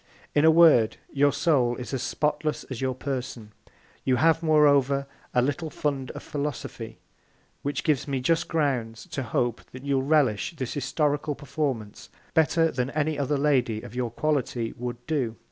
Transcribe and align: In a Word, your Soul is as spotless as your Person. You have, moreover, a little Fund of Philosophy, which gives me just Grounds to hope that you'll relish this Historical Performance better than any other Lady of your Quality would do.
In 0.33 0.45
a 0.45 0.49
Word, 0.49 0.97
your 1.13 1.31
Soul 1.31 1.75
is 1.75 1.93
as 1.93 2.01
spotless 2.01 2.63
as 2.71 2.81
your 2.81 2.95
Person. 2.95 3.51
You 4.03 4.15
have, 4.15 4.41
moreover, 4.41 5.05
a 5.31 5.43
little 5.43 5.69
Fund 5.69 6.09
of 6.17 6.23
Philosophy, 6.23 6.97
which 7.61 7.83
gives 7.83 8.07
me 8.07 8.19
just 8.19 8.47
Grounds 8.47 9.05
to 9.11 9.21
hope 9.21 9.61
that 9.71 9.83
you'll 9.85 10.01
relish 10.01 10.55
this 10.55 10.73
Historical 10.73 11.35
Performance 11.35 12.09
better 12.33 12.71
than 12.71 12.89
any 12.89 13.19
other 13.19 13.37
Lady 13.37 13.83
of 13.83 13.93
your 13.93 14.09
Quality 14.09 14.73
would 14.75 15.05
do. 15.05 15.35